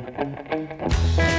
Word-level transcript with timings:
Música 0.00 1.33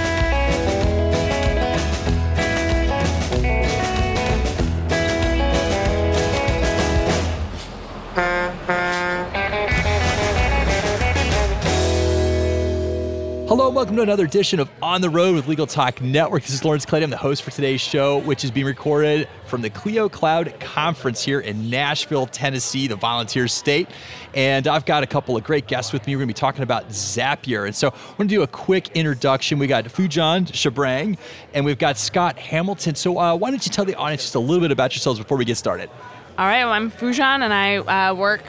welcome 13.75 13.97
to 13.97 14.01
another 14.01 14.23
edition 14.23 14.61
of 14.61 14.71
On 14.81 15.01
the 15.01 15.09
Road 15.09 15.35
with 15.35 15.49
Legal 15.49 15.67
Talk 15.67 16.01
Network. 16.01 16.43
This 16.43 16.53
is 16.53 16.63
Lawrence 16.63 16.85
Clay. 16.85 17.03
I'm 17.03 17.09
the 17.09 17.17
host 17.17 17.43
for 17.43 17.51
today's 17.51 17.81
show, 17.81 18.19
which 18.19 18.45
is 18.45 18.49
being 18.49 18.65
recorded 18.65 19.27
from 19.47 19.61
the 19.61 19.69
Clio 19.69 20.07
Cloud 20.07 20.57
Conference 20.61 21.21
here 21.21 21.41
in 21.41 21.69
Nashville, 21.69 22.25
Tennessee, 22.25 22.87
the 22.87 22.95
volunteer 22.95 23.49
state. 23.49 23.89
And 24.33 24.65
I've 24.65 24.85
got 24.85 25.03
a 25.03 25.05
couple 25.05 25.35
of 25.35 25.43
great 25.43 25.67
guests 25.67 25.91
with 25.91 26.07
me. 26.07 26.15
We're 26.15 26.19
going 26.19 26.29
to 26.29 26.33
be 26.33 26.39
talking 26.39 26.63
about 26.63 26.87
Zapier. 26.87 27.65
And 27.65 27.75
so 27.75 27.89
we're 27.89 28.15
going 28.15 28.29
to 28.29 28.35
do 28.35 28.43
a 28.43 28.47
quick 28.47 28.91
introduction. 28.95 29.59
We 29.59 29.67
got 29.67 29.83
Foojan 29.83 30.47
Shabrang 30.53 31.17
and 31.53 31.65
we've 31.65 31.77
got 31.77 31.97
Scott 31.97 32.37
Hamilton. 32.37 32.95
So 32.95 33.19
uh, 33.19 33.35
why 33.35 33.49
don't 33.49 33.65
you 33.65 33.73
tell 33.73 33.83
the 33.83 33.95
audience 33.95 34.21
just 34.21 34.35
a 34.35 34.39
little 34.39 34.61
bit 34.61 34.71
about 34.71 34.95
yourselves 34.95 35.19
before 35.19 35.37
we 35.37 35.43
get 35.43 35.57
started? 35.57 35.89
All 36.37 36.45
right, 36.45 36.63
well, 36.63 36.71
I'm 36.71 36.91
Foojan 36.91 37.41
and 37.41 37.53
I 37.53 37.75
uh, 38.09 38.13
work 38.13 38.43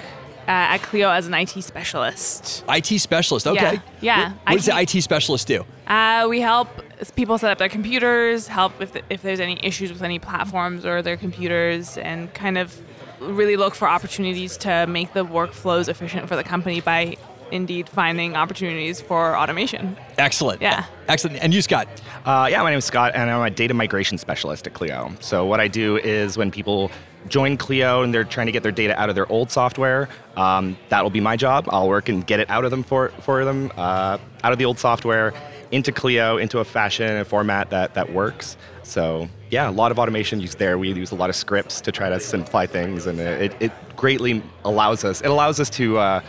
uh, 0.49 0.75
at 0.75 0.79
Clio 0.79 1.11
as 1.11 1.27
an 1.27 1.35
IT 1.35 1.63
specialist. 1.63 2.65
IT 2.69 2.99
specialist, 3.01 3.47
okay. 3.47 3.75
Yeah, 3.75 3.81
yeah. 4.01 4.29
What, 4.29 4.39
what 4.45 4.57
does 4.57 4.67
the 4.67 4.79
IT 4.79 5.03
specialist 5.03 5.49
do? 5.49 5.65
Uh, 5.87 6.27
we 6.29 6.41
help 6.41 6.69
people 7.15 7.39
set 7.39 7.51
up 7.51 7.59
their 7.59 7.69
computers, 7.69 8.49
help 8.49 8.81
if, 8.81 8.97
if 9.11 9.23
there's 9.23 9.41
any 9.41 9.59
issues 9.65 9.93
with 9.93 10.03
any 10.03 10.19
platforms 10.19 10.87
or 10.87 11.03
their 11.03 11.17
computers, 11.17 11.99
and 11.99 12.33
kind 12.35 12.59
of 12.59 12.81
really 13.21 13.57
look 13.57 13.75
for 13.75 13.89
opportunities 13.89 14.57
to 14.59 14.87
make 14.87 15.13
the 15.13 15.25
workflows 15.25 15.89
efficient 15.89 16.29
for 16.29 16.37
the 16.37 16.45
company 16.45 16.81
by 16.81 17.17
indeed 17.51 17.89
finding 17.89 18.37
opportunities 18.37 19.01
for 19.01 19.37
automation. 19.37 19.97
Excellent. 20.19 20.61
Yeah. 20.61 20.85
Excellent. 21.09 21.43
And 21.43 21.55
you, 21.55 21.63
Scott? 21.63 21.89
Uh, 22.25 22.49
yeah, 22.51 22.63
my 22.63 22.71
name 22.71 22.79
is 22.79 22.85
Scott, 22.85 23.13
and 23.15 23.31
I'm 23.31 23.43
a 23.43 23.51
data 23.51 23.75
migration 23.75 24.19
specialist 24.19 24.67
at 24.67 24.75
Clio. 24.75 25.13
So 25.21 25.47
what 25.47 25.61
I 25.61 25.69
do 25.69 25.97
is 25.97 26.37
when 26.37 26.51
people 26.51 26.91
join 27.29 27.57
Clio 27.57 28.03
and 28.03 28.15
they're 28.15 28.25
trying 28.25 28.47
to 28.47 28.53
get 28.53 28.63
their 28.63 28.73
data 28.73 28.99
out 29.01 29.09
of 29.09 29.15
their 29.15 29.31
old 29.31 29.51
software, 29.51 30.09
um, 30.37 30.77
that 30.89 31.03
will 31.03 31.11
be 31.11 31.21
my 31.21 31.37
job. 31.37 31.67
I'll 31.71 31.89
work 31.89 32.09
and 32.09 32.27
get 32.27 32.41
it 32.41 32.49
out 32.51 32.65
of 32.65 32.71
them 32.71 32.83
for, 32.83 33.09
for 33.21 33.45
them, 33.45 33.73
uh, 33.77 34.19
out 34.45 34.53
of 34.53 34.59
the 34.59 34.65
old 34.65 34.79
software, 34.79 35.33
into 35.73 35.91
Clio, 35.91 36.37
into 36.37 36.61
a 36.61 36.65
fashion 36.65 37.09
and 37.09 37.27
format 37.27 37.71
that, 37.71 37.95
that 37.95 38.13
works. 38.13 38.57
So 38.85 39.29
yeah, 39.51 39.69
a 39.69 39.73
lot 39.73 39.91
of 39.91 39.99
automation 39.99 40.41
used 40.41 40.59
there. 40.59 40.79
We 40.79 40.93
use 40.93 41.11
a 41.11 41.17
lot 41.17 41.29
of 41.29 41.37
scripts 41.37 41.81
to 41.83 41.93
try 41.93 42.09
to 42.09 42.21
simplify 42.21 42.67
things, 42.67 43.07
and 43.07 43.19
it, 43.19 43.55
it 43.61 43.73
greatly 43.97 44.43
allows 44.65 45.05
us. 45.05 45.21
It 45.21 45.29
allows 45.29 45.59
us 45.59 45.69
to 45.71 45.99
uh, 45.99 46.21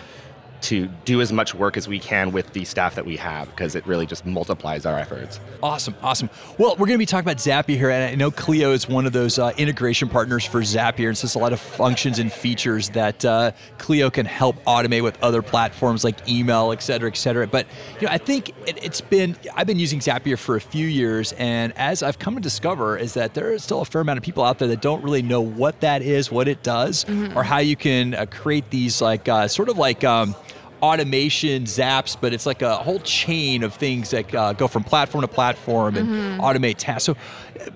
to 0.61 0.87
do 1.05 1.21
as 1.21 1.31
much 1.31 1.53
work 1.53 1.77
as 1.77 1.87
we 1.87 1.99
can 1.99 2.31
with 2.31 2.53
the 2.53 2.65
staff 2.65 2.95
that 2.95 3.05
we 3.05 3.17
have 3.17 3.49
because 3.49 3.75
it 3.75 3.85
really 3.85 4.05
just 4.05 4.25
multiplies 4.25 4.85
our 4.85 4.97
efforts. 4.97 5.39
Awesome, 5.61 5.95
awesome. 6.01 6.29
Well, 6.57 6.71
we're 6.71 6.87
going 6.87 6.93
to 6.93 6.97
be 6.97 7.05
talking 7.05 7.25
about 7.25 7.37
Zapier 7.37 7.77
here, 7.77 7.89
and 7.89 8.03
I 8.03 8.15
know 8.15 8.31
Clio 8.31 8.71
is 8.71 8.87
one 8.87 9.05
of 9.05 9.13
those 9.13 9.39
uh, 9.39 9.53
integration 9.57 10.09
partners 10.09 10.45
for 10.45 10.61
Zapier, 10.61 11.07
and 11.07 11.17
so 11.17 11.27
there's 11.27 11.35
a 11.35 11.39
lot 11.39 11.53
of 11.53 11.59
functions 11.59 12.19
and 12.19 12.31
features 12.31 12.89
that 12.89 13.23
uh, 13.23 13.51
Clio 13.77 14.09
can 14.09 14.25
help 14.25 14.61
automate 14.65 15.03
with 15.03 15.21
other 15.23 15.41
platforms 15.41 16.03
like 16.03 16.27
email, 16.29 16.71
et 16.71 16.81
cetera, 16.81 17.09
et 17.09 17.17
cetera. 17.17 17.47
But 17.47 17.67
you 17.99 18.07
know, 18.07 18.13
I 18.13 18.17
think 18.17 18.49
it, 18.67 18.83
it's 18.83 19.01
been 19.01 19.37
I've 19.55 19.67
been 19.67 19.79
using 19.79 19.99
Zapier 19.99 20.37
for 20.37 20.55
a 20.55 20.61
few 20.61 20.87
years, 20.87 21.33
and 21.33 21.73
as 21.77 22.03
I've 22.03 22.19
come 22.19 22.35
to 22.35 22.41
discover, 22.41 22.97
is 22.97 23.13
that 23.13 23.33
there 23.33 23.51
is 23.51 23.63
still 23.63 23.81
a 23.81 23.85
fair 23.85 24.01
amount 24.01 24.17
of 24.17 24.23
people 24.23 24.43
out 24.43 24.59
there 24.59 24.67
that 24.69 24.81
don't 24.81 25.03
really 25.03 25.21
know 25.21 25.41
what 25.41 25.81
that 25.81 26.01
is, 26.01 26.31
what 26.31 26.47
it 26.47 26.63
does, 26.63 27.05
mm-hmm. 27.05 27.37
or 27.37 27.43
how 27.43 27.59
you 27.59 27.75
can 27.75 28.13
uh, 28.13 28.25
create 28.25 28.69
these 28.69 29.01
like 29.01 29.27
uh, 29.27 29.47
sort 29.47 29.69
of 29.69 29.77
like. 29.77 30.03
Um, 30.03 30.35
automation 30.81 31.63
zaps, 31.63 32.15
but 32.19 32.33
it's 32.33 32.45
like 32.45 32.61
a 32.61 32.75
whole 32.75 32.99
chain 32.99 33.63
of 33.63 33.73
things 33.73 34.11
that 34.11 34.33
uh, 34.33 34.53
go 34.53 34.67
from 34.67 34.83
platform 34.83 35.21
to 35.21 35.27
platform 35.27 35.97
and 35.97 36.07
mm-hmm. 36.07 36.41
automate 36.41 36.75
tasks. 36.77 37.05
So 37.05 37.15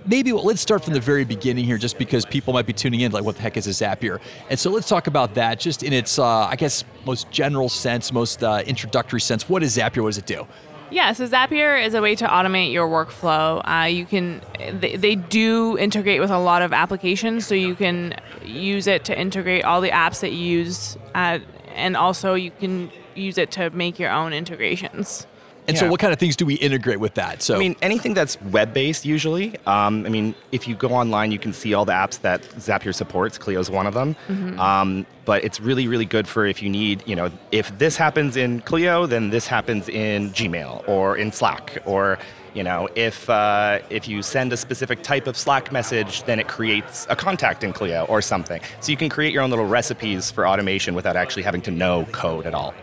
maybe 0.05 0.31
well, 0.31 0.44
let's 0.44 0.61
start 0.61 0.83
from 0.83 0.94
the 0.94 0.99
very 0.99 1.25
beginning 1.25 1.66
here, 1.66 1.77
just 1.77 1.97
because 1.97 2.25
people 2.25 2.53
might 2.53 2.66
be 2.66 2.73
tuning 2.73 3.02
in, 3.02 3.11
like, 3.11 3.23
what 3.23 3.35
the 3.35 3.41
heck 3.41 3.57
is 3.57 3.67
a 3.67 3.72
Zapier? 3.72 4.19
And 4.50 4.59
so 4.59 4.69
let's 4.69 4.88
talk 4.88 5.07
about 5.07 5.34
that 5.35 5.59
just 5.59 5.84
in 5.84 5.94
its, 5.94 6.19
uh, 6.19 6.25
I 6.25 6.56
guess, 6.56 6.84
most 7.06 7.31
general 7.31 7.69
sense, 7.69 8.12
most 8.12 8.44
uh, 8.44 8.63
introductory 8.66 9.22
sense. 9.22 9.50
What 9.50 9.63
is 9.63 9.78
Zapier? 9.78 10.03
What 10.03 10.09
does 10.09 10.18
it 10.18 10.25
do? 10.25 10.47
Yeah, 10.91 11.13
so 11.13 11.25
Zapier 11.25 11.83
is 11.83 11.94
a 11.94 12.01
way 12.01 12.16
to 12.16 12.28
automate 12.28 12.73
your 12.73 12.88
workflow. 12.89 13.62
Uh, 13.66 13.85
you 13.85 14.06
can, 14.06 14.41
they, 14.73 14.97
they, 14.97 15.16
do 15.16 15.78
integrate 15.78 16.19
with 16.19 16.31
a 16.31 16.38
lot 16.38 16.62
of 16.62 16.73
applications, 16.73 17.47
so 17.47 17.56
you 17.56 17.75
can 17.75 18.13
use 18.44 18.88
it 18.88 19.06
to 19.06 19.18
integrate 19.18 19.63
all 19.63 19.79
the 19.79 19.89
apps 19.89 20.19
that 20.19 20.33
you 20.33 20.39
use 20.39 20.97
at 21.16 21.41
and 21.75 21.97
also 21.97 22.33
you 22.33 22.51
can 22.51 22.91
use 23.15 23.37
it 23.37 23.51
to 23.51 23.69
make 23.71 23.99
your 23.99 24.11
own 24.11 24.33
integrations. 24.33 25.27
And 25.67 25.75
yeah. 25.75 25.81
so, 25.81 25.89
what 25.91 25.99
kind 25.99 26.11
of 26.11 26.19
things 26.19 26.35
do 26.35 26.45
we 26.45 26.55
integrate 26.55 26.99
with 26.99 27.13
that? 27.13 27.43
So, 27.43 27.55
I 27.55 27.59
mean, 27.59 27.75
anything 27.81 28.15
that's 28.15 28.41
web-based 28.41 29.05
usually. 29.05 29.55
Um, 29.67 30.05
I 30.05 30.09
mean, 30.09 30.33
if 30.51 30.67
you 30.67 30.75
go 30.75 30.89
online, 30.89 31.31
you 31.31 31.37
can 31.37 31.53
see 31.53 31.73
all 31.75 31.85
the 31.85 31.91
apps 31.91 32.19
that 32.21 32.41
Zapier 32.41 32.95
supports. 32.95 33.37
Clio's 33.37 33.69
one 33.69 33.85
of 33.85 33.93
them. 33.93 34.15
Mm-hmm. 34.27 34.59
Um, 34.59 35.05
but 35.23 35.43
it's 35.43 35.59
really, 35.59 35.87
really 35.87 36.05
good 36.05 36.27
for 36.27 36.47
if 36.47 36.63
you 36.63 36.69
need, 36.69 37.03
you 37.05 37.15
know, 37.15 37.29
if 37.51 37.77
this 37.77 37.95
happens 37.95 38.35
in 38.35 38.61
Clio, 38.61 39.05
then 39.05 39.29
this 39.29 39.45
happens 39.45 39.88
in 39.88 40.31
Gmail 40.31 40.88
or 40.89 41.15
in 41.15 41.31
Slack 41.31 41.77
or 41.85 42.17
you 42.53 42.63
know, 42.63 42.89
if 42.95 43.29
uh, 43.29 43.79
if 43.89 44.07
you 44.07 44.22
send 44.22 44.51
a 44.53 44.57
specific 44.57 45.03
type 45.03 45.28
of 45.28 45.38
Slack 45.38 45.72
message, 45.72 46.23
then 46.23 46.39
it 46.39 46.47
creates 46.47 47.07
a 47.09 47.16
contact 47.16 47.63
in 47.63 47.73
Clio 47.73 48.06
or 48.09 48.22
something. 48.22 48.62
So 48.79 48.91
you 48.91 48.97
can 48.97 49.09
create 49.09 49.34
your 49.34 49.44
own 49.44 49.50
little 49.50 49.67
recipes 49.67 50.31
for 50.31 50.47
automation 50.47 50.95
without 50.95 51.16
actually 51.16 51.44
having 51.44 51.62
to 51.63 51.72
know 51.72 52.06
code 52.12 52.45
at 52.45 52.53
all. 52.53 52.73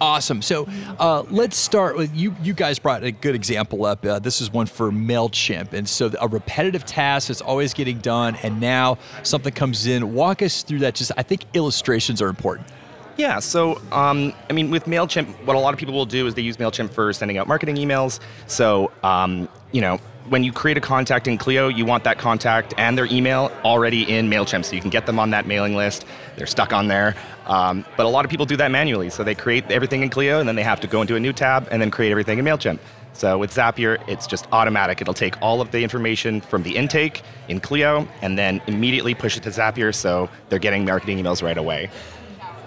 Awesome. 0.00 0.40
So 0.40 0.66
uh, 0.98 1.24
let's 1.28 1.58
start 1.58 1.94
with 1.94 2.14
you. 2.16 2.34
You 2.42 2.54
guys 2.54 2.78
brought 2.78 3.04
a 3.04 3.12
good 3.12 3.34
example 3.34 3.84
up. 3.84 4.04
Uh, 4.04 4.18
this 4.18 4.40
is 4.40 4.50
one 4.50 4.64
for 4.64 4.90
Mailchimp, 4.90 5.74
and 5.74 5.86
so 5.86 6.10
a 6.18 6.26
repetitive 6.26 6.86
task 6.86 7.28
is 7.28 7.42
always 7.42 7.74
getting 7.74 7.98
done, 7.98 8.36
and 8.42 8.60
now 8.60 8.96
something 9.24 9.52
comes 9.52 9.86
in. 9.86 10.14
Walk 10.14 10.40
us 10.40 10.62
through 10.62 10.78
that. 10.78 10.94
Just 10.94 11.12
I 11.18 11.22
think 11.22 11.44
illustrations 11.52 12.22
are 12.22 12.28
important. 12.28 12.66
Yeah, 13.20 13.38
so 13.38 13.78
um, 13.92 14.32
I 14.48 14.54
mean, 14.54 14.70
with 14.70 14.86
Mailchimp, 14.86 15.26
what 15.44 15.54
a 15.54 15.58
lot 15.58 15.74
of 15.74 15.78
people 15.78 15.92
will 15.92 16.06
do 16.06 16.26
is 16.26 16.36
they 16.36 16.40
use 16.40 16.56
Mailchimp 16.56 16.88
for 16.88 17.12
sending 17.12 17.36
out 17.36 17.46
marketing 17.46 17.76
emails. 17.76 18.18
So 18.46 18.90
um, 19.02 19.46
you 19.72 19.82
know, 19.82 19.98
when 20.30 20.42
you 20.42 20.54
create 20.54 20.78
a 20.78 20.80
contact 20.80 21.28
in 21.28 21.36
Clio, 21.36 21.68
you 21.68 21.84
want 21.84 22.02
that 22.04 22.16
contact 22.16 22.72
and 22.78 22.96
their 22.96 23.04
email 23.04 23.52
already 23.62 24.10
in 24.10 24.30
Mailchimp, 24.30 24.64
so 24.64 24.74
you 24.74 24.80
can 24.80 24.88
get 24.88 25.04
them 25.04 25.18
on 25.18 25.28
that 25.30 25.46
mailing 25.46 25.76
list. 25.76 26.06
They're 26.36 26.46
stuck 26.46 26.72
on 26.72 26.88
there, 26.88 27.14
um, 27.44 27.84
but 27.98 28.06
a 28.06 28.08
lot 28.08 28.24
of 28.24 28.30
people 28.30 28.46
do 28.46 28.56
that 28.56 28.70
manually. 28.70 29.10
So 29.10 29.22
they 29.22 29.34
create 29.34 29.70
everything 29.70 30.02
in 30.02 30.08
Clio, 30.08 30.40
and 30.40 30.48
then 30.48 30.56
they 30.56 30.62
have 30.62 30.80
to 30.80 30.86
go 30.86 31.02
into 31.02 31.14
a 31.14 31.20
new 31.20 31.34
tab 31.34 31.68
and 31.70 31.82
then 31.82 31.90
create 31.90 32.12
everything 32.12 32.38
in 32.38 32.44
Mailchimp. 32.46 32.78
So 33.12 33.36
with 33.36 33.50
Zapier, 33.50 34.02
it's 34.08 34.26
just 34.26 34.46
automatic. 34.50 35.02
It'll 35.02 35.12
take 35.12 35.42
all 35.42 35.60
of 35.60 35.72
the 35.72 35.82
information 35.82 36.40
from 36.40 36.62
the 36.62 36.74
intake 36.74 37.20
in 37.48 37.60
Clio 37.60 38.08
and 38.22 38.38
then 38.38 38.62
immediately 38.66 39.14
push 39.14 39.36
it 39.36 39.42
to 39.42 39.50
Zapier, 39.50 39.94
so 39.94 40.30
they're 40.48 40.58
getting 40.58 40.86
marketing 40.86 41.18
emails 41.18 41.42
right 41.42 41.58
away. 41.58 41.90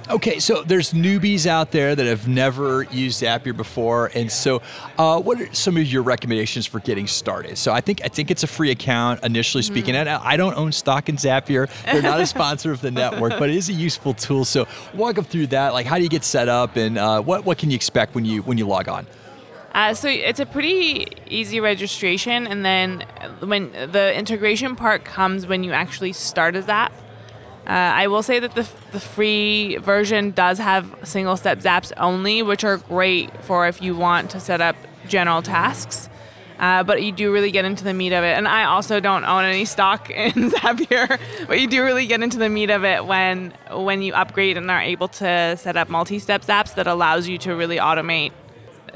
Okay, 0.10 0.40
so 0.40 0.64
there's 0.64 0.92
newbies 0.92 1.46
out 1.46 1.72
there 1.72 1.96
that 1.96 2.06
have 2.06 2.28
never 2.28 2.84
used 2.84 3.24
Zapier 3.24 3.56
before, 3.56 4.12
and 4.14 4.30
so 4.30 4.62
uh, 4.98 5.20
what 5.22 5.40
are 5.40 5.54
some 5.54 5.78
of 5.78 5.86
your 5.86 6.04
recommendations 6.04 6.66
for 6.66 6.80
getting 6.80 7.08
started? 7.08 7.58
So 7.58 7.72
I 7.72 7.80
think 7.80 8.02
I 8.04 8.10
think 8.10 8.30
it's 8.30 8.44
a 8.44 8.48
free 8.48 8.70
account 8.70 9.24
initially 9.24 9.64
speaking. 9.64 9.96
Mm. 9.96 10.00
And 10.00 10.10
I 10.10 10.36
don't 10.36 10.58
own 10.58 10.74
stock 10.74 11.08
in 11.08 11.16
Zapier; 11.16 11.70
they're 11.86 12.02
not 12.02 12.20
a 12.20 12.26
sponsor 12.26 12.74
of 12.74 12.82
the 12.82 12.92
network, 13.04 13.40
but 13.40 13.50
it 13.50 13.56
is 13.56 13.70
a 13.70 13.74
useful 13.74 14.14
tool. 14.14 14.44
So 14.44 14.68
walk 14.94 15.16
them 15.16 15.24
through 15.24 15.48
that. 15.48 15.72
Like, 15.72 15.86
how 15.86 15.96
do 15.96 16.04
you 16.04 16.10
get 16.10 16.26
set 16.26 16.50
up, 16.50 16.76
and 16.76 16.98
uh, 16.98 17.22
what 17.22 17.46
what 17.46 17.58
can 17.58 17.72
you 17.72 17.76
expect 17.76 18.14
when 18.14 18.26
you 18.26 18.42
when 18.42 18.58
you 18.58 18.68
log 18.68 18.90
on? 18.90 19.08
Uh, 19.74 19.94
so 19.94 20.10
it's 20.10 20.40
a 20.40 20.46
pretty 20.46 21.08
easy 21.28 21.62
registration, 21.62 22.46
and 22.46 22.66
then 22.66 23.06
when 23.40 23.72
the 23.72 24.14
integration 24.16 24.76
part 24.76 25.06
comes 25.06 25.48
when 25.48 25.64
you 25.64 25.72
actually 25.72 26.12
start 26.12 26.58
a 26.58 26.62
Zap. 26.62 26.92
Uh, 27.66 27.70
I 27.70 28.08
will 28.08 28.24
say 28.24 28.40
that 28.40 28.56
the, 28.56 28.68
the 28.92 29.00
free 29.00 29.78
version 29.78 30.32
does 30.32 30.58
have 30.60 30.94
single 31.04 31.38
step 31.38 31.60
zaps 31.60 31.94
only, 31.98 32.42
which 32.42 32.64
are 32.64 32.78
great 32.78 33.44
for 33.44 33.68
if 33.68 33.82
you 33.82 33.96
want 33.96 34.32
to 34.32 34.40
set 34.40 34.60
up 34.60 34.76
general 35.08 35.42
tasks. 35.42 36.10
Uh, 36.60 36.84
but 36.84 37.02
you 37.02 37.12
do 37.12 37.32
really 37.32 37.52
get 37.52 37.66
into 37.66 37.84
the 37.84 37.94
meat 37.94 38.14
of 38.14 38.24
it. 38.24 38.38
And 38.38 38.48
I 38.48 38.66
also 38.66 39.00
don't 39.00 39.26
own 39.26 39.44
any 39.44 39.66
stock 39.66 40.10
in 40.10 40.52
Zapier, 40.52 41.20
but 41.48 41.60
you 41.60 41.68
do 41.68 41.84
really 41.84 42.06
get 42.06 42.22
into 42.22 42.38
the 42.38 42.50
meat 42.50 42.70
of 42.70 42.84
it 42.84 43.06
when 43.06 43.54
when 43.72 44.02
you 44.02 44.14
upgrade 44.14 44.58
and 44.58 44.70
are 44.70 44.82
able 44.82 45.08
to 45.08 45.58
set 45.58 45.78
up 45.78 45.90
multi-step 45.90 46.44
zaps 46.44 46.76
that 46.76 46.88
allows 46.88 47.28
you 47.28 47.38
to 47.40 47.56
really 47.56 47.78
automate 47.78 48.32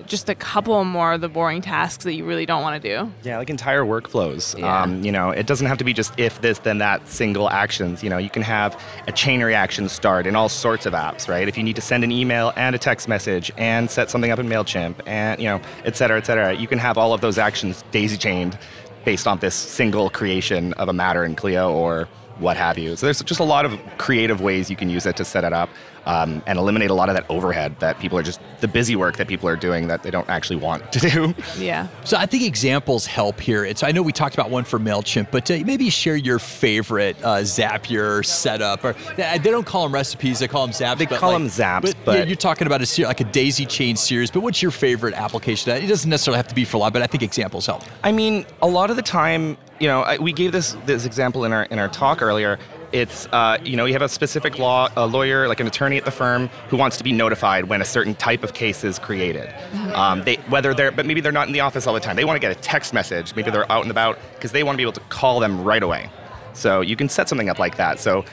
just 0.05 0.29
a 0.29 0.35
couple 0.35 0.83
more 0.83 1.13
of 1.13 1.21
the 1.21 1.29
boring 1.29 1.61
tasks 1.61 2.03
that 2.03 2.13
you 2.13 2.23
really 2.23 2.45
don't 2.45 2.61
want 2.61 2.81
to 2.81 2.97
do. 2.97 3.11
Yeah, 3.23 3.37
like 3.37 3.49
entire 3.49 3.83
workflows. 3.83 4.57
Yeah. 4.57 4.83
Um, 4.83 5.03
you 5.03 5.11
know, 5.11 5.31
it 5.31 5.47
doesn't 5.47 5.67
have 5.67 5.77
to 5.79 5.83
be 5.83 5.93
just 5.93 6.17
if 6.19 6.41
this, 6.41 6.59
then 6.59 6.77
that 6.77 7.07
single 7.07 7.49
actions. 7.49 8.03
You 8.03 8.09
know, 8.09 8.17
you 8.17 8.29
can 8.29 8.43
have 8.43 8.81
a 9.07 9.11
chain 9.11 9.41
reaction 9.41 9.89
start 9.89 10.27
in 10.27 10.35
all 10.35 10.49
sorts 10.49 10.85
of 10.85 10.93
apps, 10.93 11.27
right? 11.27 11.47
If 11.47 11.57
you 11.57 11.63
need 11.63 11.75
to 11.75 11.81
send 11.81 12.03
an 12.03 12.11
email 12.11 12.53
and 12.55 12.75
a 12.75 12.79
text 12.79 13.07
message 13.07 13.51
and 13.57 13.89
set 13.89 14.09
something 14.09 14.31
up 14.31 14.39
in 14.39 14.47
MailChimp 14.47 15.01
and, 15.05 15.41
you 15.41 15.47
know, 15.47 15.61
et 15.83 15.97
cetera, 15.97 16.17
et 16.17 16.25
cetera, 16.25 16.53
you 16.53 16.67
can 16.67 16.79
have 16.79 16.97
all 16.97 17.13
of 17.13 17.21
those 17.21 17.37
actions 17.37 17.83
daisy 17.91 18.17
chained 18.17 18.57
based 19.03 19.25
on 19.25 19.39
this 19.39 19.55
single 19.55 20.09
creation 20.09 20.73
of 20.73 20.89
a 20.89 20.93
matter 20.93 21.23
in 21.23 21.35
Clio 21.35 21.71
or 21.71 22.07
what 22.39 22.55
have 22.55 22.77
you. 22.77 22.95
So 22.95 23.07
there's 23.07 23.23
just 23.23 23.39
a 23.39 23.43
lot 23.43 23.65
of 23.65 23.79
creative 23.97 24.41
ways 24.41 24.69
you 24.69 24.75
can 24.75 24.89
use 24.89 25.05
it 25.05 25.17
to 25.17 25.25
set 25.25 25.43
it 25.43 25.53
up. 25.53 25.69
Um, 26.07 26.41
and 26.47 26.57
eliminate 26.57 26.89
a 26.89 26.93
lot 26.95 27.09
of 27.09 27.15
that 27.15 27.25
overhead 27.29 27.79
that 27.81 27.99
people 27.99 28.17
are 28.17 28.23
just 28.23 28.39
the 28.61 28.67
busy 28.67 28.95
work 28.95 29.17
that 29.17 29.27
people 29.27 29.47
are 29.47 29.55
doing 29.55 29.87
that 29.89 30.01
they 30.01 30.09
don't 30.09 30.27
actually 30.29 30.55
want 30.55 30.91
to 30.93 30.99
do. 30.99 31.33
Yeah. 31.57 31.87
So 32.05 32.17
I 32.17 32.25
think 32.25 32.43
examples 32.43 33.05
help 33.05 33.39
here. 33.39 33.65
It's 33.65 33.83
I 33.83 33.91
know 33.91 34.01
we 34.01 34.11
talked 34.13 34.33
about 34.35 34.49
one 34.49 34.63
for 34.63 34.79
Mailchimp, 34.79 35.29
but 35.31 35.49
uh, 35.51 35.57
maybe 35.65 35.89
share 35.89 36.15
your 36.15 36.39
favorite 36.39 37.17
uh, 37.23 37.37
Zapier 37.39 38.25
setup. 38.25 38.83
Or 38.83 38.93
they 39.17 39.37
don't 39.39 39.65
call 39.65 39.83
them 39.83 39.93
recipes; 39.93 40.39
they 40.39 40.47
call 40.47 40.65
them 40.65 40.73
zaps. 40.73 40.97
They 40.97 41.05
but 41.05 41.19
call 41.19 41.31
like- 41.33 41.39
them 41.41 41.47
zaps, 41.49 41.81
But, 41.81 41.95
but- 42.05 42.17
yeah, 42.19 42.23
you're 42.25 42.35
talking 42.35 42.67
about 42.67 42.81
a 42.81 42.85
ser- 42.85 43.03
like 43.05 43.19
a 43.21 43.25
daisy 43.25 43.65
chain 43.65 43.95
series. 43.95 44.31
But 44.31 44.41
what's 44.41 44.61
your 44.61 44.71
favorite 44.71 45.13
application? 45.15 45.71
That 45.71 45.83
it 45.83 45.87
doesn't 45.87 46.09
necessarily 46.09 46.37
have 46.37 46.47
to 46.47 46.55
be 46.55 46.63
for 46.65 46.77
a 46.77 46.79
lot, 46.79 46.93
but 46.93 47.01
I 47.01 47.07
think 47.07 47.23
examples 47.23 47.65
help. 47.65 47.83
I 48.03 48.11
mean, 48.11 48.45
a 48.61 48.67
lot 48.67 48.89
of 48.89 48.95
the 48.95 49.01
time, 49.01 49.57
you 49.79 49.87
know, 49.87 50.01
I, 50.03 50.17
we 50.17 50.31
gave 50.31 50.51
this 50.51 50.75
this 50.85 51.05
example 51.05 51.43
in 51.45 51.51
our 51.53 51.63
in 51.65 51.79
our 51.79 51.89
talk 51.89 52.21
earlier. 52.21 52.59
It's 52.91 53.27
uh, 53.27 53.57
you 53.63 53.75
know 53.75 53.85
you 53.85 53.93
have 53.93 54.01
a 54.01 54.09
specific 54.09 54.59
law 54.59 54.89
a 54.95 55.05
lawyer 55.05 55.47
like 55.47 55.59
an 55.59 55.67
attorney 55.67 55.97
at 55.97 56.05
the 56.05 56.11
firm 56.11 56.47
who 56.69 56.77
wants 56.77 56.97
to 56.97 57.03
be 57.03 57.11
notified 57.11 57.65
when 57.65 57.81
a 57.81 57.85
certain 57.85 58.15
type 58.15 58.43
of 58.43 58.53
case 58.53 58.83
is 58.83 58.97
created. 58.97 59.53
Um, 59.93 60.23
they 60.23 60.35
whether 60.47 60.73
they're 60.73 60.91
but 60.91 61.05
maybe 61.05 61.19
they're 61.19 61.31
not 61.31 61.47
in 61.47 61.53
the 61.53 61.59
office 61.59 61.85
all 61.85 61.93
the 61.93 61.99
time. 61.99 62.15
They 62.15 62.23
want 62.23 62.37
to 62.37 62.39
get 62.39 62.55
a 62.55 62.59
text 62.59 62.93
message. 62.93 63.35
Maybe 63.35 63.51
they're 63.51 63.69
out 63.71 63.81
and 63.81 63.91
about 63.91 64.17
because 64.35 64.53
they 64.53 64.63
want 64.63 64.75
to 64.75 64.77
be 64.77 64.83
able 64.83 64.93
to 64.93 65.01
call 65.01 65.39
them 65.39 65.63
right 65.63 65.83
away. 65.83 66.09
So 66.53 66.81
you 66.81 66.95
can 66.95 67.09
set 67.09 67.27
something 67.27 67.49
up 67.49 67.59
like 67.59 67.75
that. 67.75 67.99
So 67.99 68.23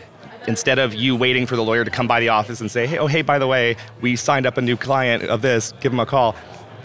instead 0.46 0.78
of 0.78 0.94
you 0.94 1.16
waiting 1.16 1.46
for 1.46 1.56
the 1.56 1.64
lawyer 1.64 1.84
to 1.84 1.90
come 1.90 2.06
by 2.06 2.20
the 2.20 2.28
office 2.28 2.60
and 2.60 2.70
say, 2.70 2.86
hey, 2.86 2.98
oh 2.98 3.06
hey, 3.06 3.22
by 3.22 3.38
the 3.38 3.46
way, 3.46 3.76
we 4.00 4.14
signed 4.14 4.46
up 4.46 4.56
a 4.56 4.62
new 4.62 4.76
client 4.76 5.24
of 5.24 5.42
this. 5.42 5.72
Give 5.80 5.90
them 5.90 6.00
a 6.00 6.06
call. 6.06 6.36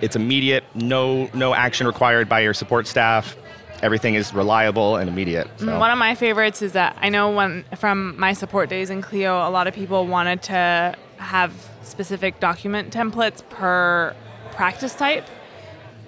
It's 0.02 0.16
immediate. 0.16 0.64
No 0.74 1.30
no 1.36 1.54
action 1.54 1.86
required 1.86 2.28
by 2.28 2.40
your 2.40 2.56
support 2.56 2.88
staff 2.88 3.36
everything 3.82 4.16
is 4.16 4.34
reliable 4.34 4.98
and 4.98 5.10
immediate. 5.10 5.48
Mm, 5.58 5.66
so. 5.66 5.80
One 5.80 5.92
of 5.92 5.98
my 5.98 6.16
favorites 6.16 6.62
is 6.62 6.74
that 6.74 6.98
I 7.02 7.10
know 7.10 7.32
when 7.32 7.64
from 7.78 8.20
my 8.20 8.34
support 8.34 8.70
days 8.70 8.90
in 8.90 9.02
Clio, 9.02 9.48
a 9.48 9.50
lot 9.50 9.68
of 9.68 9.74
people 9.74 10.08
wanted 10.08 10.42
to 10.44 10.96
have 11.18 11.54
specific 11.84 12.40
document 12.40 12.94
templates 12.94 13.48
per 13.50 14.16
practice 14.52 14.96
type. 14.96 15.26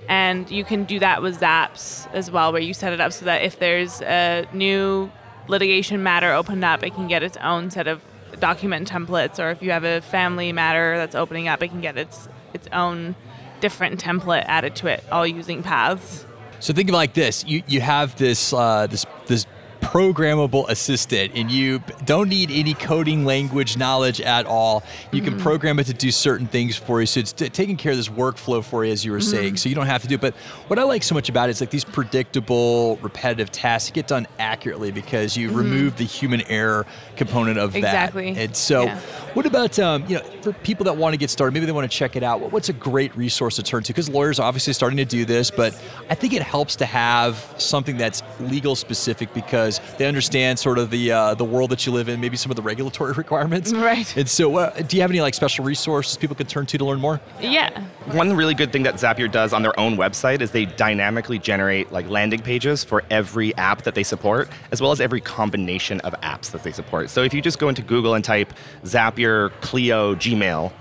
And 0.07 0.50
you 0.50 0.63
can 0.63 0.83
do 0.83 1.00
that 1.00 1.21
with 1.21 1.39
Zaps 1.39 2.12
as 2.13 2.29
well, 2.29 2.51
where 2.51 2.62
you 2.62 2.73
set 2.73 2.91
it 2.91 3.00
up 3.00 3.13
so 3.13 3.25
that 3.25 3.44
if 3.44 3.59
there's 3.59 4.01
a 4.01 4.45
new 4.51 5.12
litigation 5.47 6.03
matter 6.03 6.33
opened 6.33 6.65
up, 6.65 6.83
it 6.83 6.94
can 6.95 7.07
get 7.07 7.23
its 7.23 7.38
own 7.38 7.71
set 7.71 7.88
of 7.88 8.01
document 8.39 8.89
templates. 8.89 9.39
Or 9.39 9.51
if 9.51 9.62
you 9.62 9.71
have 9.71 9.83
a 9.83 10.01
family 10.01 10.51
matter 10.51 10.97
that's 10.97 11.15
opening 11.15 11.47
up, 11.47 11.62
it 11.62 11.69
can 11.69 11.81
get 11.81 11.97
its 11.97 12.27
its 12.53 12.68
own 12.73 13.15
different 13.62 14.03
template 14.03 14.44
added 14.47 14.75
to 14.77 14.88
it, 14.88 15.03
all 15.12 15.25
using 15.25 15.63
paths. 15.63 16.25
So 16.61 16.73
think 16.73 16.89
of 16.89 16.93
it 16.93 16.97
like 16.97 17.13
this: 17.13 17.43
you 17.45 17.63
you 17.67 17.81
have 17.81 18.15
this 18.15 18.53
uh, 18.53 18.87
this 18.87 19.05
this 19.25 19.45
programmable 19.81 20.68
assistant, 20.69 21.33
and 21.36 21.51
you 21.51 21.81
don't 22.06 22.30
need 22.30 22.50
any 22.51 22.74
coding 22.74 23.25
language 23.25 23.78
knowledge 23.78 24.22
at 24.22 24.45
all. 24.45 24.83
You 25.12 25.22
can 25.22 25.33
hmm. 25.33 25.39
program 25.39 25.80
it 25.80 25.86
to 25.86 25.94
do 25.94 26.12
certain 26.12 26.48
things 26.48 26.78
for 26.78 27.01
you. 27.01 27.07
So 27.07 27.19
it's 27.19 27.33
t- 27.33 27.50
taking 27.50 27.78
care 27.78 27.92
of 27.92 27.98
this 27.98 28.07
workflow 28.07 28.63
for 28.63 28.86
you, 28.86 28.92
as 28.92 29.04
you 29.04 29.12
were 29.12 29.19
saying. 29.19 29.51
Hmm. 29.51 29.56
So 29.57 29.69
you 29.69 29.75
don't 29.75 29.88
have 29.88 30.01
to 30.04 30.07
do 30.07 30.16
it. 30.16 30.22
But 30.22 30.36
what 30.68 30.80
I 30.80 30.83
like 30.83 31.04
so 31.04 31.16
much 31.16 31.30
about 31.30 31.50
it 31.50 31.51
is 31.51 31.62
like 31.62 31.72
these 31.72 31.83
predictable, 31.83 32.98
repetitive 32.98 33.51
tasks 33.51 33.92
get 33.92 34.07
done 34.07 34.28
accurately 34.39 34.92
because 34.92 35.36
you 35.36 35.50
hmm. 35.50 35.57
remove 35.57 35.98
the 35.98 36.06
human 36.06 36.42
error 36.44 36.86
component 37.18 37.57
of 37.57 37.75
Exactly. 37.75 38.33
that. 38.33 38.42
Exactly. 38.42 38.44
And 38.45 38.56
so, 38.56 38.83
Yeah. 38.83 39.00
what 39.33 39.45
about 39.45 39.78
um, 39.80 40.06
you 40.07 40.18
know 40.18 40.24
for 40.42 40.54
people 40.54 40.86
that 40.86 40.95
want 40.95 41.13
to 41.13 41.18
get 41.18 41.30
started? 41.30 41.54
Maybe 41.54 41.66
they 41.66 41.72
want 41.72 41.89
to 41.92 41.98
check 41.98 42.16
it 42.16 42.24
out. 42.24 42.51
What's 42.51 42.69
a 42.69 42.74
great 42.74 43.16
resource 43.18 43.56
to 43.57 43.63
turn 43.63 43.83
to? 43.83 43.94
Because 43.94 44.10
lawyers 44.10 44.39
are 44.39 44.48
obviously 44.48 44.74
starting 44.74 44.98
to 44.98 45.06
do 45.06 45.25
this, 45.25 45.51
but 45.51 45.74
I 46.10 46.16
think 46.16 46.33
it 46.33 46.42
helps 46.42 46.75
to 46.78 46.86
have 46.86 47.54
something 47.57 47.98
that's 47.98 48.24
legal 48.39 48.75
specific 48.75 49.33
because 49.33 49.70
they 49.97 50.06
understand 50.06 50.59
sort 50.59 50.77
of 50.77 50.89
the 50.89 51.12
uh, 51.12 51.33
the 51.35 51.45
world 51.45 51.69
that 51.71 51.85
you 51.85 51.91
live 51.91 52.09
in, 52.09 52.19
maybe 52.19 52.38
some 52.38 52.51
of 52.51 52.56
the 52.56 52.62
regulatory 52.62 53.13
requirements. 53.18 53.73
Right. 53.73 54.15
And 54.18 54.29
so, 54.29 54.56
uh, 54.57 54.81
do 54.81 54.97
you 54.97 55.01
have 55.01 55.12
any 55.12 55.21
like 55.21 55.33
special 55.33 55.65
resources 55.65 56.18
people 56.18 56.35
can 56.35 56.47
turn 56.47 56.65
to 56.68 56.77
to 56.77 56.85
learn 56.85 57.00
more? 57.00 57.19
Yeah. 57.39 57.83
One 58.12 58.35
really 58.35 58.53
good 58.53 58.71
thing 58.71 58.83
that 58.83 58.95
Zapier 58.95 59.31
does 59.31 59.53
on 59.53 59.62
their 59.62 59.77
own 59.79 59.95
website 59.97 60.41
is 60.41 60.51
they 60.51 60.65
dynamically 60.65 61.39
generate 61.39 61.91
like 61.91 62.09
landing 62.09 62.41
pages 62.41 62.83
for 62.83 63.03
every 63.09 63.56
app 63.56 63.83
that 63.83 63.95
they 63.95 64.03
support, 64.03 64.50
as 64.71 64.81
well 64.81 64.91
as 64.91 65.00
every 65.00 65.21
combination 65.21 66.00
of 66.01 66.13
apps 66.21 66.51
that 66.51 66.63
they 66.63 66.71
support. 66.71 67.09
So 67.09 67.23
if 67.23 67.33
you 67.33 67.41
just 67.41 67.59
go 67.59 67.69
into 67.69 67.81
Google 67.81 68.15
and 68.15 68.23
type 68.23 68.53
Zapier 68.83 69.51
Clio 69.62 70.15
Gmail, 70.15 70.71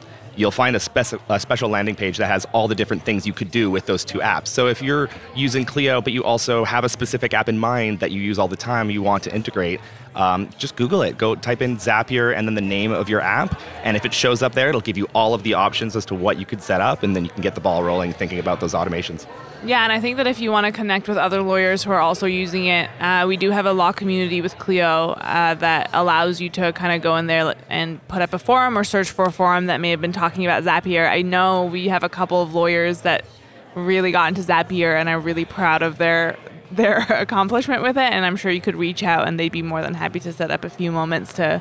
you'll 0.41 0.51
find 0.51 0.75
a, 0.75 0.79
speci- 0.79 1.21
a 1.29 1.39
special 1.39 1.69
landing 1.69 1.95
page 1.95 2.17
that 2.17 2.27
has 2.27 2.47
all 2.53 2.67
the 2.67 2.75
different 2.75 3.05
things 3.05 3.27
you 3.27 3.33
could 3.33 3.51
do 3.51 3.71
with 3.71 3.87
those 3.87 4.05
two 4.05 4.19
apps. 4.19 4.49
So 4.49 4.67
if 4.67 4.83
you're 4.83 5.11
using 5.37 5.65
Clio, 5.65 6.01
but 6.01 6.13
you 6.13 6.25
also 6.25 6.65
have 6.65 6.83
a 6.83 6.89
specific 6.89 7.35
app 7.35 7.49
in 7.49 7.59
mind 7.59 8.01
that 8.01 8.11
you 8.11 8.21
use 8.21 8.39
all 8.39 8.49
the 8.49 8.57
time, 8.57 8.91
you 8.91 9.03
want 9.03 9.23
to 9.25 9.35
integrate, 9.35 9.81
um, 10.15 10.49
just 10.59 10.77
Google 10.77 11.03
it. 11.03 11.19
Go 11.19 11.35
type 11.35 11.63
in 11.63 11.77
Zapier 11.77 12.35
and 12.35 12.49
then 12.49 12.55
the 12.55 12.61
name 12.61 12.91
of 12.91 13.09
your 13.09 13.21
app, 13.21 13.61
and 13.85 13.97
if 13.97 14.05
it 14.05 14.15
shows 14.15 14.43
up 14.43 14.55
there, 14.55 14.71
it'll 14.71 14.81
give 14.81 14.97
you 14.97 15.07
all 15.15 15.35
of 15.35 15.43
the 15.43 15.55
options 15.55 15.95
as 15.95 16.05
to 16.07 16.15
what 16.15 16.39
you 16.39 16.47
could 16.47 16.63
set 16.63 16.81
up, 16.81 17.03
and 17.03 17.15
then 17.15 17.25
you 17.25 17.31
can 17.31 17.43
get 17.43 17.55
the 17.55 17.61
ball 17.61 17.83
rolling 17.83 18.13
thinking 18.13 18.39
about 18.39 18.61
those 18.61 18.73
automations. 18.73 19.27
Yeah, 19.63 19.85
and 19.85 19.93
I 19.93 20.01
think 20.01 20.17
that 20.17 20.27
if 20.27 20.41
you 20.41 20.51
want 20.51 20.65
to 20.65 20.73
connect 20.73 21.07
with 21.07 21.19
other 21.19 21.43
lawyers 21.43 21.83
who 21.85 21.91
are 21.91 22.01
also 22.01 22.25
using 22.27 22.65
it, 22.65 22.89
uh, 22.99 23.27
we 23.29 23.37
do 23.37 23.51
have 23.51 23.67
a 23.67 23.75
law 23.75 23.93
community 23.93 24.41
with 24.41 24.57
Clio 24.57 25.11
uh, 25.11 25.53
that 25.55 25.91
allows 25.93 26.41
you 26.41 26.49
to 26.51 26.73
kind 26.73 26.95
of 26.95 27.03
go 27.03 27.17
in 27.17 27.27
there 27.27 27.55
and 27.69 28.07
put 28.09 28.23
up 28.23 28.33
a 28.33 28.39
forum 28.39 28.79
or 28.79 28.85
search 28.85 29.11
for 29.11 29.27
a 29.27 29.33
forum 29.33 29.67
that 29.67 29.79
may 29.79 29.91
have 29.91 30.01
been 30.01 30.13
talking 30.13 30.47
about 30.47 30.65
Zapier. 30.65 31.11
I 31.11 31.21
know 31.21 31.67
we 31.67 31.89
have 31.89 32.03
a 32.03 32.09
couple 32.09 32.41
of 32.41 32.55
lawyers 32.55 33.03
that 33.03 33.27
really 33.75 34.13
got 34.13 34.29
into 34.29 34.41
Zapier 34.41 34.99
and 34.99 35.11
are 35.11 35.21
really 35.21 35.45
proud 35.45 35.83
of 35.83 35.99
their 35.99 36.39
their 36.71 36.99
accomplishment 37.11 37.83
with 37.83 37.99
it, 37.99 38.13
and 38.13 38.25
I'm 38.25 38.37
sure 38.37 38.51
you 38.51 38.61
could 38.63 38.77
reach 38.77 39.03
out 39.03 39.29
and 39.29 39.39
they'd 39.39 39.53
be 39.53 39.63
more 39.63 39.83
than 39.83 39.93
happy 39.93 40.21
to 40.21 40.33
set 40.33 40.51
up 40.51 40.65
a 40.65 40.71
few 40.71 40.91
moments 40.91 41.35
to 41.35 41.61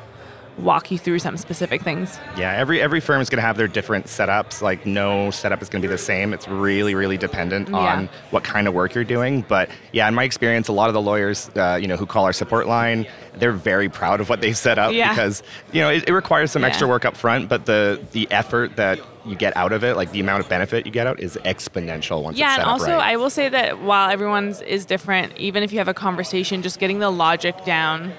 walk 0.58 0.90
you 0.90 0.98
through 0.98 1.18
some 1.18 1.36
specific 1.36 1.82
things. 1.82 2.18
Yeah, 2.36 2.52
every 2.52 2.80
every 2.82 3.00
firm 3.00 3.20
is 3.20 3.30
going 3.30 3.38
to 3.38 3.42
have 3.46 3.56
their 3.56 3.68
different 3.68 4.06
setups. 4.06 4.60
Like 4.62 4.84
no 4.84 5.30
setup 5.30 5.62
is 5.62 5.68
going 5.68 5.80
to 5.82 5.88
be 5.88 5.92
the 5.92 5.98
same. 5.98 6.32
It's 6.34 6.46
really 6.48 6.94
really 6.94 7.16
dependent 7.16 7.68
Yeah. 7.68 7.76
on 7.76 8.08
what 8.30 8.44
kind 8.44 8.68
of 8.68 8.74
work 8.74 8.94
you're 8.94 9.04
doing. 9.04 9.42
But 9.48 9.70
yeah, 9.92 10.06
in 10.08 10.14
my 10.14 10.24
experience, 10.24 10.68
a 10.68 10.72
lot 10.72 10.88
of 10.88 10.94
the 10.94 11.00
lawyers, 11.00 11.50
uh, 11.56 11.78
you 11.80 11.86
know, 11.88 11.96
who 11.96 12.04
call 12.06 12.24
our 12.26 12.32
support 12.32 12.66
line, 12.66 13.06
they're 13.38 13.52
very 13.52 13.88
proud 13.88 14.20
of 14.20 14.28
what 14.28 14.40
they've 14.40 14.56
set 14.56 14.78
up 14.78 14.92
Yeah. 14.92 15.10
because 15.10 15.42
you 15.72 15.80
know 15.80 15.88
it, 15.90 16.08
it 16.08 16.12
requires 16.12 16.50
some 16.50 16.62
Yeah. 16.62 16.68
extra 16.68 16.86
work 16.86 17.04
up 17.04 17.16
front, 17.16 17.48
but 17.48 17.64
the 17.66 18.00
the 18.12 18.30
effort 18.30 18.76
that 18.76 18.98
you 19.26 19.36
get 19.36 19.54
out 19.56 19.72
of 19.72 19.84
it, 19.84 19.96
like 19.96 20.12
the 20.12 20.20
amount 20.20 20.42
of 20.42 20.48
benefit 20.48 20.86
you 20.86 20.92
get 20.92 21.06
out, 21.06 21.20
is 21.20 21.36
exponential 21.44 22.22
once 22.22 22.38
Yeah, 22.38 22.46
it's 22.46 22.54
set 22.56 22.60
and 22.62 22.70
also 22.70 22.92
right. 22.96 23.12
I 23.12 23.16
will 23.16 23.28
say 23.30 23.48
that 23.50 23.80
while 23.82 24.10
everyone's 24.10 24.62
is 24.62 24.86
different, 24.86 25.36
even 25.36 25.62
if 25.62 25.72
you 25.72 25.78
have 25.78 25.88
a 25.88 25.94
conversation, 25.94 26.62
just 26.62 26.78
getting 26.80 26.98
the 27.00 27.10
logic 27.10 27.64
down 27.66 28.12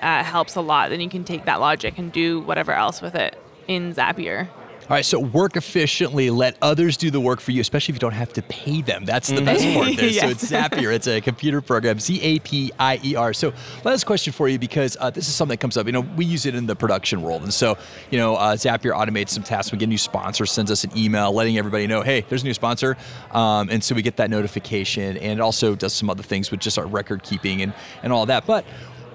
uh, 0.00 0.22
helps 0.22 0.56
a 0.56 0.60
lot. 0.60 0.90
Then 0.90 1.00
you 1.00 1.08
can 1.08 1.24
take 1.24 1.44
that 1.44 1.60
logic 1.60 1.98
and 1.98 2.12
do 2.12 2.40
whatever 2.40 2.72
else 2.72 3.00
with 3.00 3.14
it 3.14 3.36
in 3.68 3.94
Zapier. 3.94 4.48
All 4.84 4.90
right, 4.90 5.04
so 5.04 5.18
work 5.18 5.56
efficiently. 5.56 6.28
Let 6.28 6.58
others 6.60 6.98
do 6.98 7.10
the 7.10 7.18
work 7.18 7.40
for 7.40 7.52
you, 7.52 7.62
especially 7.62 7.92
if 7.92 7.96
you 7.96 8.00
don't 8.00 8.12
have 8.12 8.34
to 8.34 8.42
pay 8.42 8.82
them. 8.82 9.06
That's 9.06 9.28
the 9.28 9.40
best 9.40 9.64
part 9.72 9.96
there. 9.96 10.10
So 10.12 10.28
it's 10.28 10.50
Zapier. 10.50 10.94
It's 10.94 11.06
a 11.06 11.22
computer 11.22 11.62
program, 11.62 11.98
Z 11.98 12.20
A 12.20 12.38
P 12.40 12.70
I 12.78 13.00
E 13.02 13.16
R. 13.16 13.32
So 13.32 13.54
last 13.82 14.04
question 14.04 14.34
for 14.34 14.46
you, 14.46 14.58
because 14.58 14.98
uh, 15.00 15.08
this 15.08 15.26
is 15.26 15.34
something 15.34 15.54
that 15.54 15.60
comes 15.60 15.78
up. 15.78 15.86
You 15.86 15.92
know, 15.92 16.02
we 16.02 16.26
use 16.26 16.44
it 16.44 16.54
in 16.54 16.66
the 16.66 16.76
production 16.76 17.22
world, 17.22 17.44
and 17.44 17.54
so 17.54 17.78
you 18.10 18.18
know, 18.18 18.36
uh, 18.36 18.56
Zapier 18.56 18.92
automates 18.92 19.30
some 19.30 19.42
tasks. 19.42 19.72
We 19.72 19.78
get 19.78 19.86
a 19.86 19.88
new 19.88 19.96
sponsor, 19.96 20.44
sends 20.44 20.70
us 20.70 20.84
an 20.84 20.90
email 20.94 21.32
letting 21.32 21.56
everybody 21.56 21.86
know, 21.86 22.02
hey, 22.02 22.26
there's 22.28 22.42
a 22.42 22.46
new 22.46 22.54
sponsor, 22.54 22.98
um, 23.30 23.70
and 23.70 23.82
so 23.82 23.94
we 23.94 24.02
get 24.02 24.18
that 24.18 24.28
notification, 24.28 25.16
and 25.16 25.38
it 25.38 25.40
also 25.40 25.74
does 25.74 25.94
some 25.94 26.10
other 26.10 26.22
things 26.22 26.50
with 26.50 26.60
just 26.60 26.78
our 26.78 26.86
record 26.86 27.22
keeping 27.22 27.62
and 27.62 27.72
and 28.02 28.12
all 28.12 28.26
that. 28.26 28.44
But 28.44 28.66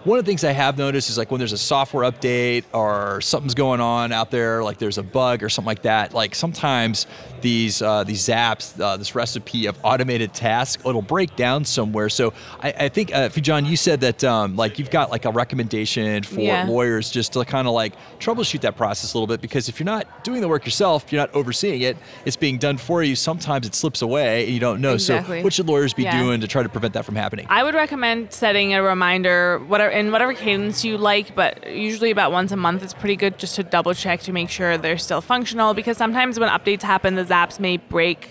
one 0.04 0.18
of 0.20 0.26
the 0.26 0.30
things 0.30 0.44
I 0.44 0.52
have 0.52 0.78
noticed 0.78 1.10
is 1.10 1.18
like 1.18 1.30
when 1.32 1.40
there's 1.40 1.52
a 1.52 1.58
software 1.58 2.10
update 2.10 2.64
or 2.74 3.20
something's 3.22 3.54
going 3.56 3.82
on 3.82 4.12
out 4.12 4.32
there, 4.32 4.64
like 4.64 4.78
there's 4.78 4.98
a 4.98 5.04
bug 5.04 5.44
or 5.44 5.50
something 5.50 5.68
like 5.68 5.82
that. 5.84 6.14
Like 6.14 6.36
sometimes 6.36 7.06
these 7.42 7.82
uh, 7.82 8.04
these 8.04 8.28
apps, 8.28 8.80
uh, 8.80 8.98
this 8.98 9.16
recipe 9.16 9.66
of 9.66 9.78
automated 9.84 10.34
tasks, 10.34 10.84
it'll 10.86 11.02
break 11.02 11.36
down 11.36 11.66
somewhere. 11.66 12.10
So 12.10 12.34
I, 12.62 12.72
I 12.72 12.90
think, 12.90 13.14
uh, 13.14 13.30
John, 13.30 13.66
you 13.66 13.76
said 13.78 14.02
that 14.02 14.24
um, 14.24 14.56
like 14.56 14.80
you've 14.80 14.90
got 14.90 15.12
like 15.12 15.26
a 15.26 15.32
recommendation 15.32 16.24
for 16.24 16.40
Yeah. 16.42 16.66
lawyers 16.68 17.10
just 17.10 17.34
to 17.34 17.44
kind 17.46 17.68
of 17.68 17.74
like 17.74 17.94
troubleshoot 18.20 18.62
that 18.62 18.76
process 18.78 19.14
a 19.14 19.18
little 19.18 19.28
bit 19.28 19.42
because 19.42 19.70
if 19.70 19.80
you're 19.80 19.86
not 19.86 20.24
doing 20.24 20.42
the 20.42 20.48
work 20.48 20.66
yourself, 20.66 21.12
you're 21.12 21.22
not 21.22 21.34
overseeing 21.34 21.82
it. 21.82 21.98
It's 22.26 22.36
being 22.36 22.58
done 22.58 22.78
for 22.78 23.04
you. 23.04 23.16
Sometimes 23.16 23.68
it 23.68 23.76
slips 23.76 24.02
away 24.02 24.46
and 24.46 24.54
you 24.54 24.60
don't 24.60 24.82
know. 24.82 24.94
Exactly. 24.94 25.40
So 25.40 25.44
what 25.44 25.54
should 25.54 25.68
lawyers 25.68 25.94
be 25.94 26.04
Yeah. 26.04 26.22
doing 26.22 26.42
to 26.42 26.48
try 26.48 26.64
to 26.64 26.70
prevent 26.70 26.94
that 26.94 27.06
from 27.06 27.16
happening? 27.16 27.48
I 27.50 27.64
would 27.64 27.76
recommend 27.76 28.32
setting 28.34 28.74
a 28.74 28.82
reminder, 28.84 29.60
in 29.90 30.12
whatever 30.12 30.34
cadence 30.34 30.86
you 30.86 30.98
like, 30.98 31.36
but 31.36 31.72
usually 31.72 32.12
about 32.12 32.32
once 32.32 32.52
a 32.52 32.56
month 32.56 32.84
it's 32.84 32.94
pretty 32.94 33.16
good 33.16 33.38
just 33.38 33.56
to 33.56 33.64
double 33.64 33.94
check 33.94 34.22
to 34.22 34.32
make 34.32 34.50
sure 34.50 34.78
they're 34.78 34.98
still 34.98 35.22
functional. 35.22 35.74
Because 35.74 35.98
sometimes 35.98 36.40
when 36.40 36.50
updates 36.50 36.82
happen, 36.82 37.16
the 37.16 37.26
zaps 37.26 37.60
may 37.60 37.78
break, 37.78 38.30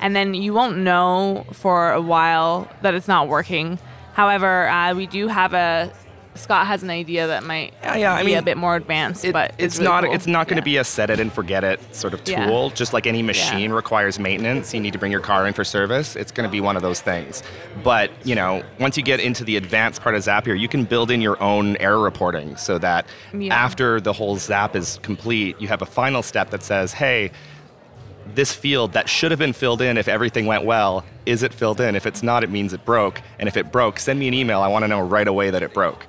and 0.00 0.14
then 0.16 0.34
you 0.34 0.54
won't 0.54 0.78
know 0.78 1.44
for 1.52 1.92
a 1.92 2.00
while 2.00 2.68
that 2.82 2.94
it's 2.94 3.08
not 3.08 3.28
working. 3.28 3.78
However, 4.14 4.68
uh, 4.68 4.94
we 4.94 5.06
do 5.06 5.28
have 5.28 5.54
a 5.54 5.92
Scott 6.36 6.66
has 6.66 6.82
an 6.82 6.90
idea 6.90 7.28
that 7.28 7.44
might 7.44 7.72
Yeah, 7.82 7.96
yeah, 7.96 8.14
I 8.14 8.20
be 8.22 8.26
mean, 8.30 8.38
a 8.38 8.42
bit 8.42 8.56
more 8.56 8.74
advanced, 8.76 9.24
It- 9.24 9.32
but 9.32 9.54
it's, 9.56 9.78
really 9.78 9.88
not 9.88 10.04
cool. 10.04 10.14
it's 10.14 10.26
not 10.26 10.48
going 10.48 10.56
to 10.56 10.68
Yeah. 10.68 10.74
be 10.74 10.76
a 10.78 10.84
set 10.84 11.08
it 11.10 11.20
and 11.20 11.32
forget 11.32 11.62
it 11.64 11.80
sort 11.94 12.12
of 12.12 12.24
tool. 12.24 12.70
Just 12.70 12.92
like 12.92 13.06
any 13.06 13.22
machine 13.22 13.72
requires 13.72 14.18
maintenance, 14.18 14.74
you 14.74 14.80
need 14.80 14.92
to 14.94 14.98
bring 14.98 15.12
your 15.12 15.20
car 15.20 15.46
in 15.46 15.54
for 15.54 15.62
service. 15.64 16.16
It's 16.16 16.32
going 16.32 16.48
to 16.48 16.50
be 16.52 16.60
one 16.60 16.76
of 16.76 16.82
those 16.82 17.00
things. 17.00 17.42
But 17.84 18.10
you 18.24 18.34
know, 18.34 18.62
once 18.80 18.96
you 18.96 19.02
get 19.02 19.20
into 19.20 19.44
the 19.44 19.56
advanced 19.56 20.02
part 20.02 20.14
of 20.16 20.22
Zapier, 20.22 20.58
you 20.58 20.68
can 20.68 20.84
build 20.84 21.10
in 21.10 21.20
your 21.20 21.40
own 21.42 21.76
error 21.78 22.00
reporting 22.00 22.56
so 22.56 22.78
that 22.78 23.06
after 23.50 24.00
the 24.00 24.12
whole 24.12 24.36
Zap 24.36 24.74
is 24.74 24.98
complete, 25.02 25.60
you 25.60 25.68
have 25.68 25.82
a 25.82 25.86
final 25.86 26.22
step 26.22 26.50
that 26.50 26.62
says, 26.62 26.94
"Hey." 26.94 27.30
This 28.34 28.52
field 28.52 28.94
that 28.94 29.06
should 29.06 29.30
have 29.32 29.38
been 29.38 29.52
filled 29.52 29.82
in 29.82 29.98
if 29.98 30.08
everything 30.08 30.46
went 30.46 30.64
well, 30.64 31.04
is 31.26 31.42
it 31.42 31.52
filled 31.52 31.78
in? 31.78 31.94
If 31.94 32.06
it's 32.06 32.22
not, 32.22 32.42
it 32.42 32.48
means 32.50 32.72
it 32.72 32.82
broke. 32.86 33.20
And 33.38 33.48
if 33.50 33.56
it 33.58 33.70
broke, 33.70 33.98
send 33.98 34.18
me 34.18 34.26
an 34.28 34.32
email. 34.32 34.62
I 34.62 34.68
want 34.68 34.82
to 34.82 34.88
know 34.88 35.00
right 35.00 35.28
away 35.28 35.50
that 35.50 35.62
it 35.62 35.74
broke. 35.74 36.06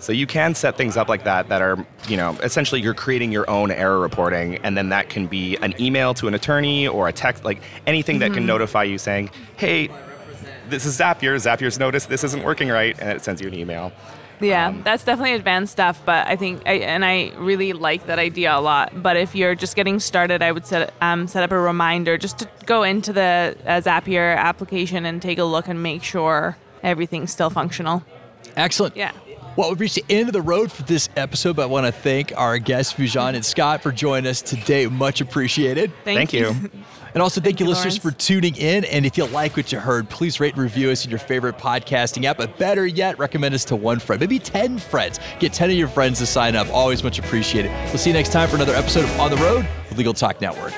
So 0.00 0.12
you 0.12 0.26
can 0.26 0.54
set 0.54 0.76
things 0.76 0.96
up 0.96 1.08
like 1.08 1.24
that 1.24 1.48
that 1.48 1.60
are, 1.60 1.84
you 2.06 2.16
know, 2.16 2.36
essentially 2.42 2.80
you're 2.80 2.94
creating 2.94 3.32
your 3.32 3.48
own 3.50 3.70
error 3.70 3.98
reporting, 3.98 4.56
and 4.58 4.76
then 4.76 4.90
that 4.90 5.08
can 5.08 5.26
be 5.26 5.56
an 5.56 5.74
email 5.80 6.14
to 6.14 6.28
an 6.28 6.34
attorney 6.34 6.86
or 6.86 7.08
a 7.08 7.12
text, 7.12 7.44
like 7.44 7.60
anything 7.86 8.20
that 8.20 8.32
can 8.32 8.46
notify 8.46 8.84
you 8.84 8.96
saying, 8.96 9.30
hey, 9.56 9.88
this 10.68 10.86
is 10.86 10.98
Zapier. 10.98 11.34
Zapier's 11.36 11.78
noticed 11.78 12.08
this 12.08 12.22
isn't 12.24 12.44
working 12.44 12.68
right, 12.68 12.96
and 13.00 13.10
it 13.10 13.22
sends 13.22 13.40
you 13.40 13.48
an 13.48 13.54
email. 13.54 13.92
Yeah, 14.40 14.68
Um, 14.68 14.82
that's 14.84 15.02
definitely 15.02 15.32
advanced 15.32 15.72
stuff, 15.72 16.00
but 16.04 16.28
I 16.28 16.36
think, 16.36 16.62
I, 16.64 16.74
and 16.74 17.04
I 17.04 17.32
really 17.36 17.72
like 17.72 18.06
that 18.06 18.20
idea 18.20 18.56
a 18.56 18.60
lot. 18.60 19.02
But 19.02 19.16
if 19.16 19.34
you're 19.34 19.56
just 19.56 19.74
getting 19.74 19.98
started, 19.98 20.42
I 20.42 20.52
would 20.52 20.64
set 20.64 20.94
um, 21.00 21.26
set 21.26 21.42
up 21.42 21.50
a 21.50 21.58
reminder 21.58 22.16
just 22.16 22.38
to 22.38 22.48
go 22.64 22.84
into 22.84 23.12
the 23.12 23.56
uh, 23.66 23.80
Zapier 23.80 24.36
application 24.36 25.04
and 25.06 25.20
take 25.20 25.38
a 25.38 25.44
look 25.44 25.66
and 25.66 25.82
make 25.82 26.04
sure 26.04 26.56
everything's 26.84 27.32
still 27.32 27.50
functional. 27.50 28.04
Excellent. 28.56 28.96
Yeah. 28.96 29.10
Well, 29.56 29.70
we've 29.70 29.80
reached 29.80 29.96
the 29.96 30.04
end 30.08 30.28
of 30.28 30.32
the 30.32 30.42
road 30.42 30.70
for 30.70 30.82
this 30.84 31.08
episode, 31.16 31.56
but 31.56 31.62
I 31.62 31.66
want 31.66 31.86
to 31.86 31.92
thank 31.92 32.32
our 32.36 32.58
guests, 32.58 32.94
Foojan 32.94 33.34
and 33.34 33.44
Scott, 33.44 33.82
for 33.82 33.90
joining 33.90 34.30
us 34.30 34.40
today. 34.40 34.86
Much 34.86 35.20
appreciated. 35.20 35.92
Thank, 36.04 36.30
Thank 36.30 36.32
you. 36.32 36.70
And 37.14 37.22
also, 37.22 37.40
thank, 37.40 37.56
Thank 37.56 37.60
you, 37.60 37.66
you, 37.66 37.70
listeners, 37.70 37.96
for 37.96 38.10
tuning 38.10 38.54
in. 38.56 38.84
And 38.84 39.06
if 39.06 39.16
you 39.16 39.24
like 39.26 39.56
what 39.56 39.72
you 39.72 39.80
heard, 39.80 40.08
please 40.08 40.40
rate 40.40 40.54
and 40.54 40.62
review 40.62 40.90
us 40.90 41.04
in 41.04 41.10
your 41.10 41.18
favorite 41.18 41.56
podcasting 41.56 42.24
app. 42.24 42.36
But 42.36 42.58
better 42.58 42.86
yet, 42.86 43.18
recommend 43.18 43.54
us 43.54 43.64
to 43.66 43.76
one 43.76 43.98
friend, 43.98 44.20
maybe 44.20 44.38
10 44.38 44.78
friends. 44.78 45.18
Get 45.40 45.52
10 45.52 45.70
of 45.70 45.76
your 45.76 45.88
friends 45.88 46.18
to 46.18 46.26
sign 46.26 46.54
up. 46.54 46.68
Always 46.68 47.02
much 47.02 47.18
appreciated. 47.18 47.72
We'll 47.86 47.98
see 47.98 48.10
you 48.10 48.14
next 48.14 48.30
time 48.30 48.48
for 48.48 48.56
another 48.56 48.74
episode 48.74 49.04
of 49.04 49.20
On 49.20 49.30
the 49.30 49.36
Road 49.38 49.66
with 49.88 49.98
Legal 49.98 50.14
Talk 50.14 50.40
Network. 50.40 50.72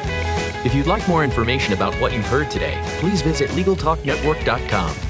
If 0.65 0.75
you'd 0.75 0.87
like 0.87 1.07
more 1.09 1.25
information 1.25 1.75
about 1.75 1.95
what 2.01 2.13
you've 2.13 2.27
heard 2.27 2.51
today, 2.51 2.81
please 3.01 3.23
visit 3.23 3.51
LegalTalkNetwork.com. 3.51 5.10